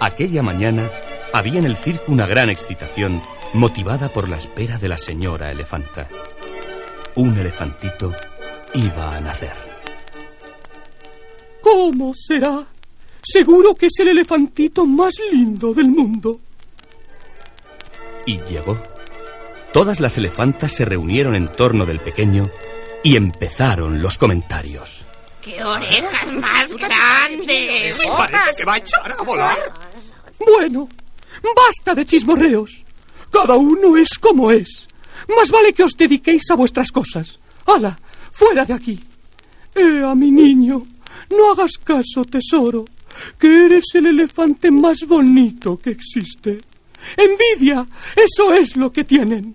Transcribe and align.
Aquella 0.00 0.42
mañana 0.42 0.90
había 1.32 1.58
en 1.58 1.64
el 1.64 1.76
circo 1.76 2.12
una 2.12 2.26
gran 2.26 2.50
excitación 2.50 3.22
motivada 3.52 4.08
por 4.12 4.28
la 4.28 4.38
espera 4.38 4.78
de 4.78 4.88
la 4.88 4.98
señora 4.98 5.50
elefanta. 5.50 6.08
Un 7.16 7.36
elefantito 7.36 8.14
iba 8.74 9.16
a 9.16 9.20
nacer. 9.20 9.56
¿Cómo 11.60 12.12
será? 12.14 12.64
Seguro 13.22 13.74
que 13.74 13.86
es 13.86 13.98
el 13.98 14.08
elefantito 14.08 14.86
más 14.86 15.14
lindo 15.32 15.74
del 15.74 15.90
mundo. 15.90 16.40
Y 18.24 18.40
llegó. 18.42 18.80
Todas 19.72 20.00
las 20.00 20.16
elefantas 20.16 20.72
se 20.72 20.84
reunieron 20.84 21.34
en 21.34 21.48
torno 21.48 21.84
del 21.84 22.00
pequeño 22.00 22.50
y 23.02 23.16
empezaron 23.16 24.00
los 24.00 24.16
comentarios. 24.16 25.04
¡Qué 25.42 25.62
orejas 25.62 26.32
más 26.32 26.72
grandes! 26.72 27.96
Sí, 27.96 28.06
parece 28.16 28.58
que 28.58 28.64
va 28.64 28.74
a 28.74 28.78
echar 28.78 29.12
a 29.18 29.22
volar. 29.22 29.58
Bueno, 30.38 30.88
basta 31.42 31.94
de 31.94 32.06
chismorreos. 32.06 32.84
Cada 33.30 33.56
uno 33.56 33.96
es 33.96 34.18
como 34.18 34.50
es. 34.50 34.88
Más 35.28 35.50
vale 35.50 35.72
que 35.72 35.82
os 35.82 35.96
dediquéis 35.96 36.50
a 36.50 36.54
vuestras 36.54 36.90
cosas. 36.90 37.38
¡Hala! 37.66 37.98
¡Fuera 38.32 38.64
de 38.64 38.72
aquí! 38.72 39.00
Eh, 39.74 40.02
a 40.04 40.14
mi 40.14 40.30
niño, 40.30 40.86
no 41.30 41.52
hagas 41.52 41.72
caso, 41.82 42.24
tesoro, 42.24 42.84
que 43.38 43.66
eres 43.66 43.84
el 43.94 44.06
elefante 44.06 44.70
más 44.70 45.00
bonito 45.06 45.76
que 45.76 45.90
existe. 45.90 46.58
Envidia, 47.16 47.86
eso 48.16 48.54
es 48.54 48.76
lo 48.76 48.90
que 48.92 49.04
tienen. 49.04 49.54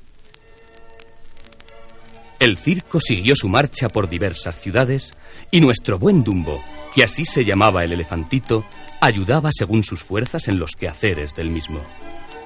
El 2.39 2.57
circo 2.57 2.99
siguió 2.99 3.35
su 3.35 3.47
marcha 3.47 3.87
por 3.89 4.09
diversas 4.09 4.59
ciudades 4.59 5.13
y 5.49 5.61
nuestro 5.61 5.97
buen 5.97 6.23
Dumbo, 6.23 6.61
que 6.93 7.03
así 7.03 7.25
se 7.25 7.43
llamaba 7.43 7.83
el 7.83 7.93
elefantito, 7.93 8.65
ayudaba 9.01 9.49
según 9.51 9.83
sus 9.83 10.03
fuerzas 10.03 10.47
en 10.47 10.59
los 10.59 10.71
quehaceres 10.71 11.35
del 11.35 11.49
mismo. 11.49 11.81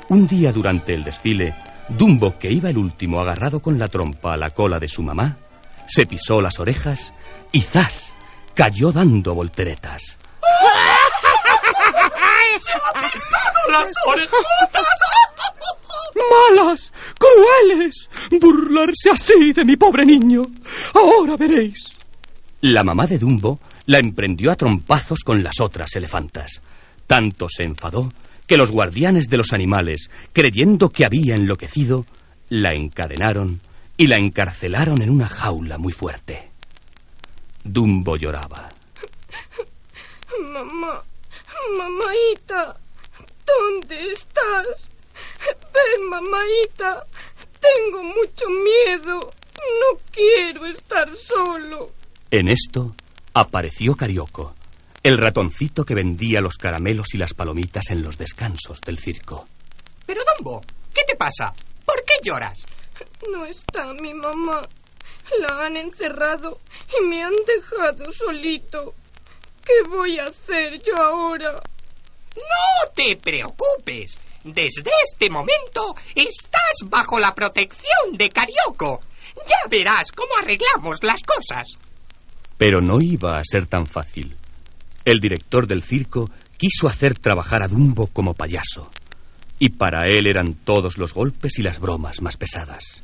Un 0.09 0.27
día 0.27 0.51
durante 0.51 0.93
el 0.93 1.03
desfile, 1.03 1.55
Dumbo, 1.89 2.37
que 2.37 2.51
iba 2.51 2.69
el 2.69 2.77
último 2.77 3.19
agarrado 3.19 3.61
con 3.61 3.77
la 3.77 3.87
trompa 3.87 4.33
a 4.33 4.37
la 4.37 4.51
cola 4.51 4.79
de 4.79 4.87
su 4.87 5.03
mamá, 5.03 5.37
se 5.87 6.05
pisó 6.05 6.41
las 6.41 6.59
orejas 6.59 7.13
y 7.51 7.61
¡zas! 7.61 8.13
cayó 8.53 8.91
dando 8.91 9.35
volteretas. 9.35 10.17
¡Se 12.59 12.71
ha 12.71 13.11
pisado 13.11 13.71
las 13.71 13.93
orejotas! 14.07 14.85
¡Malas! 16.31 16.93
¡Crueles! 17.19 18.09
Burlarse 18.31 19.11
así 19.11 19.53
de 19.53 19.63
mi 19.63 19.77
pobre 19.77 20.05
niño. 20.05 20.43
Ahora 20.93 21.37
veréis. 21.37 21.95
La 22.61 22.83
mamá 22.83 23.05
de 23.05 23.19
Dumbo 23.19 23.59
la 23.87 23.99
emprendió 23.99 24.51
a 24.51 24.55
trompazos 24.55 25.21
con 25.23 25.43
las 25.43 25.59
otras 25.59 25.95
elefantas. 25.95 26.61
Tanto 27.07 27.47
se 27.49 27.63
enfadó 27.63 28.11
que 28.45 28.57
los 28.57 28.69
guardianes 28.69 29.29
de 29.29 29.37
los 29.37 29.53
animales, 29.53 30.11
creyendo 30.33 30.89
que 30.89 31.05
había 31.05 31.35
enloquecido, 31.35 32.05
la 32.49 32.73
encadenaron 32.73 33.61
y 33.95 34.07
la 34.07 34.17
encarcelaron 34.17 35.01
en 35.01 35.09
una 35.09 35.27
jaula 35.27 35.77
muy 35.77 35.93
fuerte. 35.93 36.51
Dumbo 37.63 38.17
lloraba. 38.17 38.69
Mamá, 40.51 41.03
mamaita, 41.77 42.77
¿dónde 43.45 44.11
estás? 44.11 44.67
Ven, 45.73 46.09
mamaita, 46.09 47.05
tengo 47.59 48.03
mucho 48.03 48.49
miedo. 48.49 49.19
No 49.19 49.99
quiero 50.11 50.65
estar 50.65 51.09
solo. 51.15 51.91
En 52.29 52.49
esto 52.49 52.93
apareció 53.39 53.95
Carioco, 53.95 54.55
el 55.03 55.17
ratoncito 55.17 55.85
que 55.85 55.93
vendía 55.93 56.41
los 56.41 56.57
caramelos 56.57 57.13
y 57.13 57.17
las 57.17 57.33
palomitas 57.33 57.91
en 57.91 58.01
los 58.01 58.17
descansos 58.17 58.81
del 58.81 58.97
circo. 58.97 59.47
Pero, 60.05 60.21
Dumbo, 60.37 60.61
¿qué 60.93 61.03
te 61.07 61.15
pasa? 61.15 61.53
¿Por 61.85 62.03
qué 62.03 62.13
lloras? 62.23 62.57
No 63.31 63.45
está 63.45 63.93
mi 63.93 64.13
mamá. 64.13 64.61
La 65.39 65.65
han 65.65 65.77
encerrado 65.77 66.59
y 66.97 67.05
me 67.05 67.23
han 67.23 67.33
dejado 67.45 68.11
solito. 68.11 68.95
¿Qué 69.63 69.89
voy 69.89 70.17
a 70.17 70.25
hacer 70.25 70.81
yo 70.81 70.95
ahora? 70.95 71.61
No 72.35 72.91
te 72.95 73.17
preocupes. 73.17 74.17
Desde 74.43 74.89
este 75.03 75.29
momento 75.29 75.95
estás 76.15 76.75
bajo 76.85 77.19
la 77.19 77.35
protección 77.35 78.13
de 78.13 78.29
Carioco. 78.29 79.01
Ya 79.47 79.69
verás 79.69 80.11
cómo 80.11 80.31
arreglamos 80.41 81.03
las 81.03 81.21
cosas. 81.23 81.67
Pero 82.57 82.81
no 82.81 83.01
iba 83.01 83.37
a 83.37 83.43
ser 83.43 83.67
tan 83.67 83.85
fácil. 83.85 84.35
El 85.05 85.19
director 85.19 85.67
del 85.67 85.83
circo 85.83 86.29
quiso 86.57 86.87
hacer 86.87 87.17
trabajar 87.17 87.61
a 87.63 87.67
Dumbo 87.67 88.07
como 88.07 88.33
payaso. 88.33 88.91
Y 89.59 89.69
para 89.69 90.07
él 90.07 90.27
eran 90.27 90.53
todos 90.53 90.97
los 90.97 91.13
golpes 91.13 91.59
y 91.59 91.63
las 91.63 91.79
bromas 91.79 92.21
más 92.21 92.37
pesadas. 92.37 93.03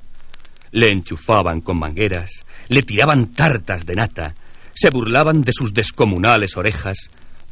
Le 0.72 0.92
enchufaban 0.92 1.62
con 1.62 1.78
mangueras, 1.78 2.32
le 2.68 2.82
tiraban 2.82 3.34
tartas 3.34 3.86
de 3.86 3.96
nata, 3.96 4.36
se 4.74 4.90
burlaban 4.90 5.42
de 5.42 5.52
sus 5.52 5.74
descomunales 5.74 6.58
orejas 6.58 6.98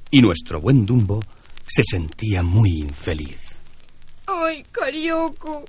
y 0.09 0.21
nuestro 0.21 0.59
buen 0.59 0.85
Dumbo 0.85 1.21
se 1.67 1.83
sentía 1.83 2.43
muy 2.43 2.79
infeliz. 2.79 3.39
Ay, 4.25 4.65
Carioco, 4.71 5.65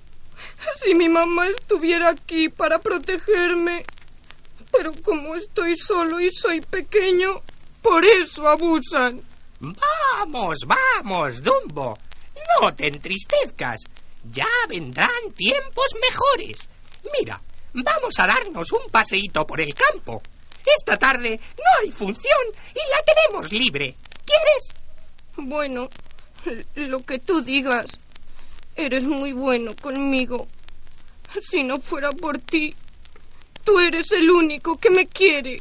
si 0.83 0.95
mi 0.95 1.09
mamá 1.09 1.49
estuviera 1.49 2.11
aquí 2.11 2.49
para 2.49 2.79
protegerme. 2.79 3.85
Pero 4.73 4.93
como 5.05 5.35
estoy 5.37 5.77
solo 5.77 6.19
y 6.21 6.31
soy 6.31 6.61
pequeño, 6.61 7.43
por 7.83 8.05
eso 8.05 8.49
abusan. 8.49 9.23
Vamos, 9.61 10.59
vamos, 10.67 11.43
Dumbo. 11.43 11.99
No 12.61 12.75
te 12.75 12.89
entristezcas. 12.89 13.81
Ya 14.31 14.47
vendrán 14.69 15.33
tiempos 15.37 15.87
mejores. 16.01 16.69
Mira, 17.19 17.41
vamos 17.75 18.15
a 18.19 18.27
darnos 18.27 18.73
un 18.73 18.91
paseíto 18.91 19.47
por 19.47 19.61
el 19.61 19.75
campo. 19.75 20.23
Esta 20.65 20.97
tarde 20.97 21.41
no 21.57 21.65
hay 21.83 21.91
función 21.91 22.47
y 22.71 22.91
la 22.91 23.03
tenemos 23.05 23.53
libre. 23.53 23.97
¿Quieres? 24.25 24.73
Bueno, 25.37 25.89
lo 26.75 27.05
que 27.05 27.19
tú 27.19 27.43
digas. 27.43 27.87
Eres 28.75 29.03
muy 29.03 29.33
bueno 29.33 29.73
conmigo. 29.81 30.49
Si 31.43 31.63
no 31.63 31.79
fuera 31.79 32.11
por 32.13 32.39
ti, 32.39 32.75
tú 33.65 33.79
eres 33.79 34.11
el 34.13 34.31
único 34.31 34.77
que 34.77 34.91
me 34.91 35.07
quiere. 35.07 35.61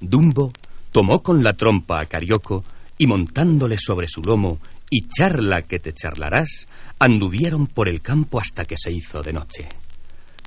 Dumbo 0.00 0.52
tomó 0.92 1.22
con 1.22 1.42
la 1.42 1.52
trompa 1.52 2.00
a 2.00 2.06
Carioco 2.06 2.64
y 2.98 3.06
montándole 3.06 3.76
sobre 3.78 4.08
su 4.08 4.22
lomo 4.22 4.58
y 4.90 5.08
charla 5.08 5.62
que 5.62 5.78
te 5.78 5.92
charlarás, 5.92 6.66
anduvieron 6.98 7.66
por 7.66 7.88
el 7.88 8.02
campo 8.02 8.40
hasta 8.40 8.64
que 8.64 8.76
se 8.76 8.92
hizo 8.92 9.22
de 9.22 9.32
noche. 9.32 9.68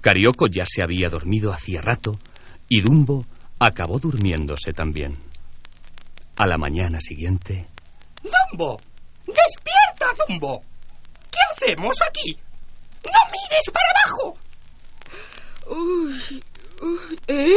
Carioco 0.01 0.47
ya 0.47 0.65
se 0.67 0.83
había 0.83 1.09
dormido 1.09 1.53
hacía 1.53 1.81
rato 1.81 2.19
y 2.67 2.81
Dumbo 2.81 3.25
acabó 3.57 3.99
durmiéndose 3.99 4.73
también. 4.73 5.17
A 6.35 6.45
la 6.45 6.57
mañana 6.57 6.99
siguiente. 6.99 7.67
¡Dumbo! 8.21 8.79
¡Despierta, 9.25 10.13
Dumbo! 10.27 10.61
¿Qué 11.31 11.39
hacemos 11.51 11.95
aquí? 12.07 12.37
¡No 13.05 13.19
mires 13.31 13.71
para 13.71 13.85
abajo! 13.95 14.37
Uy, 15.67 16.13
uy, 16.13 16.43
¿Eh? 17.27 17.55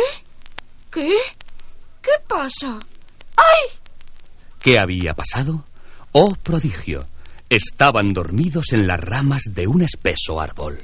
¿Qué? 0.91 1.10
¿Qué 2.03 2.10
pasa? 2.28 2.78
¡Ay! 3.37 3.78
¿Qué 4.60 4.78
había 4.78 5.14
pasado? 5.14 5.64
¡Oh, 6.12 6.34
prodigio! 6.34 7.06
Estaban 7.49 8.08
dormidos 8.11 8.73
en 8.73 8.87
las 8.87 9.00
ramas 9.00 9.43
de 9.50 9.67
un 9.67 9.82
espeso 9.82 10.40
árbol. 10.40 10.78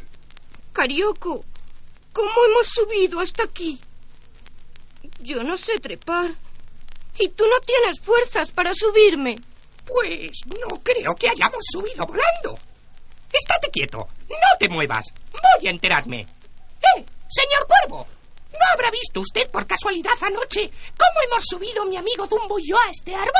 Carioco, 0.73 1.45
¿cómo 2.13 2.31
hemos 2.49 2.67
subido 2.67 3.21
hasta 3.21 3.45
aquí? 3.45 3.81
Yo 5.21 5.43
no 5.43 5.57
sé 5.57 5.79
trepar. 5.81 6.31
Y 7.19 7.29
tú 7.29 7.45
no 7.45 7.61
tienes 7.61 8.01
fuerzas 8.01 8.51
para 8.51 8.73
subirme. 8.75 9.37
Pues 9.85 10.33
no 10.47 10.81
creo 10.83 11.15
que 11.15 11.29
hayamos 11.29 11.63
subido 11.73 12.07
volando. 12.07 12.55
Estate 13.33 13.71
quieto, 13.73 13.99
no 14.29 14.59
te 14.59 14.69
muevas. 14.69 15.07
Voy 15.33 15.69
a 15.69 15.71
enterarme. 15.71 16.21
¡Eh, 16.21 17.05
señor 17.29 17.67
Cuervo! 17.67 18.07
¿No 18.73 18.77
habrá 18.77 18.91
visto 18.91 19.21
usted 19.21 19.51
por 19.51 19.67
casualidad 19.67 20.13
anoche 20.23 20.71
cómo 20.97 21.21
hemos 21.27 21.45
subido 21.45 21.85
mi 21.85 21.99
amigo 21.99 22.27
Dumbo 22.27 22.59
y 22.59 22.71
yo 22.71 22.77
a 22.77 22.91
este 22.91 23.15
árbol? 23.15 23.31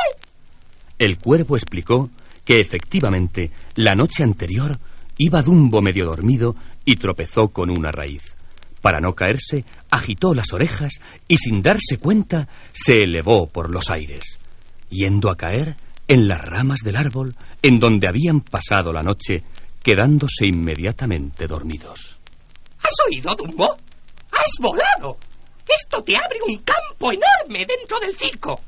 El 0.99 1.17
cuervo 1.17 1.55
explicó 1.55 2.11
que 2.45 2.59
efectivamente 2.59 3.49
la 3.75 3.95
noche 3.95 4.21
anterior 4.21 4.77
iba 5.17 5.41
Dumbo 5.41 5.81
medio 5.81 6.05
dormido 6.05 6.55
y 6.85 6.97
tropezó 6.97 7.47
con 7.47 7.71
una 7.71 7.91
raíz. 7.91 8.21
Para 8.79 9.01
no 9.01 9.15
caerse, 9.15 9.65
agitó 9.89 10.35
las 10.35 10.53
orejas 10.53 10.91
y 11.27 11.37
sin 11.37 11.63
darse 11.63 11.97
cuenta 11.97 12.47
se 12.71 13.01
elevó 13.01 13.47
por 13.47 13.71
los 13.71 13.89
aires, 13.89 14.37
yendo 14.89 15.31
a 15.31 15.35
caer 15.35 15.77
en 16.07 16.27
las 16.27 16.41
ramas 16.41 16.81
del 16.83 16.95
árbol 16.95 17.35
en 17.63 17.79
donde 17.79 18.07
habían 18.07 18.41
pasado 18.41 18.93
la 18.93 19.01
noche, 19.01 19.43
quedándose 19.81 20.45
inmediatamente 20.45 21.47
dormidos. 21.47 22.19
¿Has 22.83 22.93
oído, 23.07 23.33
Dumbo? 23.35 23.77
¡Has 24.43 24.59
volado! 24.59 25.17
Esto 25.65 26.03
te 26.03 26.17
abre 26.17 26.39
un 26.45 26.57
campo 26.63 27.13
enorme 27.13 27.65
dentro 27.65 27.97
del 27.99 28.17
circo. 28.17 28.59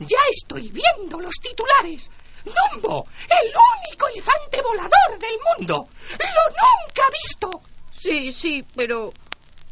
Ya 0.00 0.18
estoy 0.28 0.68
viendo 0.70 1.20
los 1.20 1.34
titulares. 1.40 2.10
Dumbo, 2.44 3.06
el 3.28 3.52
único 3.86 4.08
elefante 4.08 4.60
volador 4.60 5.18
del 5.20 5.38
mundo. 5.56 5.88
Lo 6.10 6.44
nunca 6.50 7.02
visto. 7.12 7.62
Sí, 7.92 8.32
sí, 8.32 8.66
pero 8.74 9.12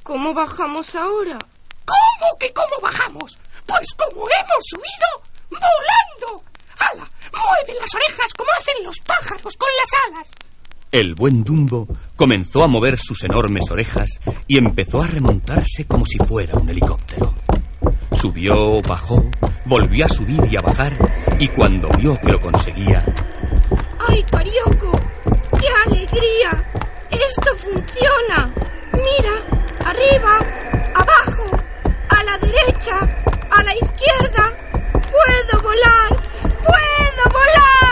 ¿cómo 0.05 0.33
bajamos 0.33 0.95
ahora? 0.95 1.39
¿Cómo 1.85 2.39
que 2.39 2.53
cómo 2.53 2.79
bajamos? 2.81 3.37
Pues 3.67 3.89
como 3.97 4.23
hemos 4.29 4.65
subido, 4.71 5.23
volando. 5.51 6.45
¡Hala! 6.79 7.11
Mueve 7.33 7.81
las 7.81 7.95
orejas 7.95 8.33
como 8.35 8.51
hacen 8.53 8.85
los 8.85 8.97
pájaros 9.01 9.57
con 9.57 9.69
las 9.77 10.13
alas. 10.13 10.31
El 10.91 11.15
buen 11.15 11.45
Dumbo 11.45 11.87
comenzó 12.17 12.65
a 12.65 12.67
mover 12.67 12.99
sus 12.99 13.23
enormes 13.23 13.71
orejas 13.71 14.09
y 14.47 14.57
empezó 14.57 15.03
a 15.03 15.07
remontarse 15.07 15.85
como 15.85 16.07
si 16.07 16.17
fuera 16.17 16.59
un 16.59 16.71
helicóptero. 16.71 17.35
Subió, 18.13 18.81
bajó, 18.81 19.23
volvió 19.67 20.07
a 20.07 20.09
subir 20.09 20.41
y 20.51 20.57
a 20.57 20.63
bajar, 20.63 20.97
y 21.39 21.47
cuando 21.49 21.91
vio 21.99 22.17
que 22.17 22.33
lo 22.33 22.41
conseguía, 22.41 23.05
¡Ay, 24.09 24.25
Carioco! 24.31 24.99
¡Qué 25.61 25.69
alegría! 25.87 26.65
¡Esto 27.11 27.51
funciona! 27.59 28.51
Mira, 28.95 29.35
arriba, 29.85 30.39
abajo, 30.95 31.51
a 32.09 32.25
la 32.25 32.39
derecha, 32.39 32.99
a 33.51 33.63
la 33.63 33.75
izquierda. 33.75 34.57
¡Puedo 34.93 35.63
volar! 35.63 36.23
¡Puedo 36.43 37.25
volar! 37.31 37.89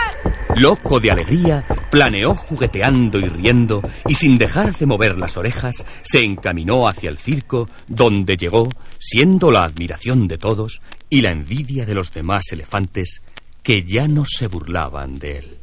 loco 0.57 0.99
de 0.99 1.11
alegría, 1.11 1.63
planeó 1.91 2.35
jugueteando 2.35 3.19
y 3.19 3.29
riendo, 3.29 3.83
y 4.07 4.15
sin 4.15 4.39
dejar 4.39 4.77
de 4.77 4.87
mover 4.87 5.19
las 5.19 5.37
orejas, 5.37 5.85
se 6.03 6.25
encaminó 6.25 6.89
hacia 6.89 7.11
el 7.11 7.19
circo, 7.19 7.69
donde 7.87 8.37
llegó, 8.37 8.69
siendo 8.99 9.51
la 9.51 9.65
admiración 9.65 10.29
de 10.29 10.39
todos 10.39 10.81
y 11.09 11.23
la 11.23 11.31
envidia 11.31 11.87
de 11.87 11.95
los 11.95 12.13
demás 12.13 12.45
elefantes, 12.53 13.23
que 13.63 13.83
ya 13.83 14.09
no 14.09 14.25
se 14.25 14.47
burlaban 14.47 15.19
de 15.19 15.39
él. 15.39 15.59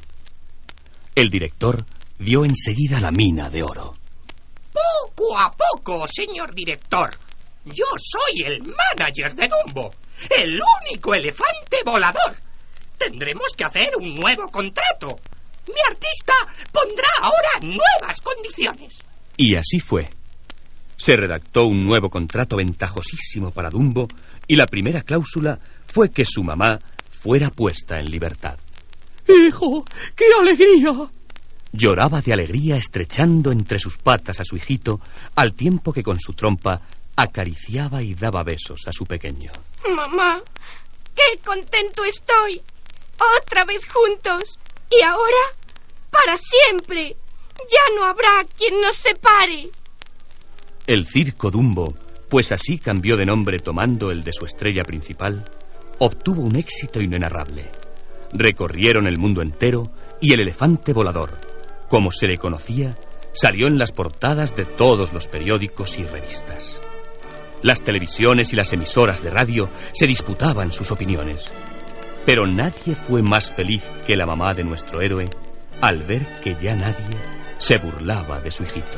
El 1.15 1.29
director 1.29 1.85
vio 2.19 2.43
enseguida 2.45 2.99
la 2.99 3.11
mina 3.11 3.49
de 3.49 3.63
oro. 3.63 3.95
Poco 4.71 5.37
a 5.37 5.51
poco, 5.51 6.05
señor 6.07 6.53
director. 6.53 7.11
Yo 7.65 7.85
soy 7.97 8.43
el 8.45 8.61
manager 8.61 9.33
de 9.35 9.47
Dumbo, 9.47 9.91
el 10.29 10.59
único 10.81 11.13
elefante 11.13 11.77
volador. 11.85 12.35
Tendremos 12.97 13.47
que 13.55 13.65
hacer 13.65 13.91
un 13.99 14.15
nuevo 14.15 14.47
contrato. 14.49 15.19
Mi 15.67 15.79
artista 15.89 16.33
pondrá 16.71 17.07
ahora 17.21 17.59
nuevas 17.61 18.21
condiciones. 18.21 18.99
Y 19.37 19.55
así 19.55 19.79
fue. 19.79 20.09
Se 20.97 21.15
redactó 21.15 21.65
un 21.65 21.83
nuevo 21.83 22.09
contrato 22.09 22.57
ventajosísimo 22.57 23.51
para 23.51 23.69
Dumbo 23.69 24.07
y 24.47 24.55
la 24.55 24.67
primera 24.67 25.01
cláusula 25.01 25.59
fue 25.87 26.11
que 26.11 26.25
su 26.25 26.43
mamá 26.43 26.79
fuera 27.11 27.49
puesta 27.49 27.99
en 27.99 28.09
libertad. 28.09 28.57
Hijo, 29.27 29.85
qué 30.15 30.25
alegría. 30.39 30.91
Lloraba 31.71 32.21
de 32.21 32.33
alegría 32.33 32.77
estrechando 32.77 33.51
entre 33.51 33.79
sus 33.79 33.97
patas 33.97 34.39
a 34.39 34.43
su 34.43 34.55
hijito, 34.55 34.99
al 35.35 35.53
tiempo 35.53 35.91
que 35.91 36.03
con 36.03 36.19
su 36.19 36.33
trompa 36.33 36.81
acariciaba 37.15 38.03
y 38.03 38.13
daba 38.13 38.43
besos 38.43 38.81
a 38.87 38.91
su 38.91 39.05
pequeño. 39.05 39.51
Mamá, 39.95 40.41
qué 41.15 41.39
contento 41.43 42.03
estoy. 42.03 42.61
Otra 43.41 43.65
vez 43.65 43.81
juntos. 43.87 44.59
Y 44.97 45.01
ahora, 45.03 45.43
para 46.09 46.37
siempre. 46.37 47.15
Ya 47.69 47.95
no 47.95 48.05
habrá 48.05 48.45
quien 48.57 48.81
nos 48.81 48.95
separe. 48.95 49.69
El 50.85 51.05
circo 51.05 51.49
Dumbo, 51.49 51.93
pues 52.29 52.51
así 52.51 52.77
cambió 52.77 53.15
de 53.15 53.25
nombre 53.25 53.59
tomando 53.59 54.11
el 54.11 54.23
de 54.23 54.33
su 54.33 54.45
estrella 54.45 54.83
principal, 54.83 55.49
obtuvo 55.99 56.41
un 56.41 56.57
éxito 56.57 57.01
inenarrable. 57.01 57.71
Recorrieron 58.33 59.07
el 59.07 59.17
mundo 59.17 59.41
entero 59.41 59.91
y 60.19 60.33
el 60.33 60.41
elefante 60.41 60.91
volador, 60.93 61.39
como 61.87 62.11
se 62.11 62.27
le 62.27 62.37
conocía, 62.37 62.97
salió 63.33 63.67
en 63.67 63.77
las 63.77 63.91
portadas 63.91 64.55
de 64.55 64.65
todos 64.65 65.13
los 65.13 65.27
periódicos 65.27 65.97
y 65.97 66.03
revistas. 66.03 66.81
Las 67.61 67.81
televisiones 67.81 68.51
y 68.51 68.57
las 68.57 68.73
emisoras 68.73 69.23
de 69.23 69.29
radio 69.29 69.69
se 69.93 70.05
disputaban 70.05 70.71
sus 70.71 70.91
opiniones. 70.91 71.49
Pero 72.25 72.47
nadie 72.47 72.95
fue 72.95 73.21
más 73.21 73.51
feliz 73.51 73.83
que 74.07 74.15
la 74.15 74.25
mamá 74.25 74.53
de 74.53 74.63
nuestro 74.63 75.01
héroe 75.01 75.29
al 75.81 76.03
ver 76.03 76.25
que 76.41 76.55
ya 76.61 76.75
nadie 76.75 77.17
se 77.57 77.77
burlaba 77.77 78.39
de 78.39 78.51
su 78.51 78.63
hijito. 78.63 78.97